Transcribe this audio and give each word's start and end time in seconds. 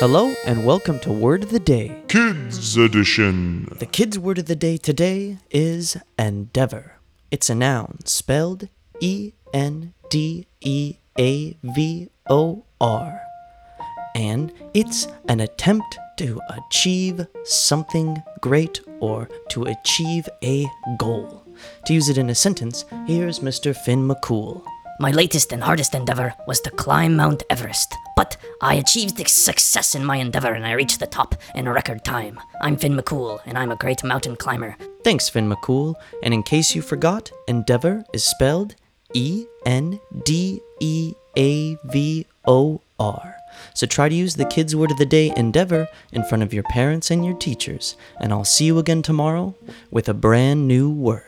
Hello 0.00 0.34
and 0.44 0.66
welcome 0.66 0.98
to 1.00 1.12
Word 1.12 1.44
of 1.44 1.50
the 1.50 1.60
Day. 1.60 2.02
Kids 2.08 2.76
Edition. 2.76 3.68
The 3.78 3.86
kids' 3.86 4.18
word 4.18 4.38
of 4.38 4.46
the 4.46 4.56
day 4.56 4.76
today 4.76 5.38
is 5.52 5.96
endeavor. 6.18 6.96
It's 7.30 7.48
a 7.48 7.54
noun 7.54 7.98
spelled 8.04 8.68
E 8.98 9.34
N 9.52 9.94
D 10.10 10.48
E 10.60 10.96
A 11.16 11.56
V 11.62 12.10
O 12.28 12.64
R. 12.80 13.20
And 14.16 14.52
it's 14.74 15.06
an 15.28 15.38
attempt 15.38 15.96
to 16.18 16.40
achieve 16.48 17.26
something 17.44 18.20
great 18.40 18.80
or 18.98 19.28
to 19.50 19.62
achieve 19.62 20.28
a 20.42 20.66
goal. 20.98 21.44
To 21.86 21.94
use 21.94 22.08
it 22.08 22.18
in 22.18 22.30
a 22.30 22.34
sentence, 22.34 22.84
here's 23.06 23.38
Mr. 23.38 23.76
Finn 23.76 24.08
McCool. 24.08 24.64
My 25.00 25.10
latest 25.10 25.52
and 25.52 25.62
hardest 25.62 25.92
endeavor 25.92 26.34
was 26.46 26.60
to 26.60 26.70
climb 26.70 27.16
Mount 27.16 27.42
Everest. 27.50 27.92
But 28.14 28.36
I 28.62 28.74
achieved 28.74 29.28
success 29.28 29.96
in 29.96 30.04
my 30.04 30.18
endeavor 30.18 30.52
and 30.52 30.64
I 30.64 30.72
reached 30.72 31.00
the 31.00 31.06
top 31.08 31.34
in 31.56 31.68
record 31.68 32.04
time. 32.04 32.38
I'm 32.60 32.76
Finn 32.76 32.96
McCool, 32.96 33.40
and 33.44 33.58
I'm 33.58 33.72
a 33.72 33.76
great 33.76 34.04
mountain 34.04 34.36
climber. 34.36 34.76
Thanks, 35.02 35.28
Finn 35.28 35.50
McCool. 35.50 35.94
And 36.22 36.32
in 36.32 36.44
case 36.44 36.76
you 36.76 36.82
forgot, 36.82 37.32
endeavor 37.48 38.04
is 38.12 38.24
spelled 38.24 38.76
E 39.12 39.46
N 39.66 39.98
D 40.24 40.60
E 40.80 41.14
A 41.36 41.76
V 41.86 42.26
O 42.46 42.80
R. 43.00 43.36
So 43.74 43.86
try 43.88 44.08
to 44.08 44.14
use 44.14 44.36
the 44.36 44.44
kids' 44.44 44.76
word 44.76 44.92
of 44.92 44.98
the 44.98 45.06
day, 45.06 45.32
endeavor, 45.36 45.88
in 46.12 46.22
front 46.24 46.44
of 46.44 46.54
your 46.54 46.64
parents 46.64 47.10
and 47.10 47.24
your 47.24 47.34
teachers. 47.34 47.96
And 48.20 48.32
I'll 48.32 48.44
see 48.44 48.66
you 48.66 48.78
again 48.78 49.02
tomorrow 49.02 49.56
with 49.90 50.08
a 50.08 50.14
brand 50.14 50.68
new 50.68 50.88
word. 50.88 51.24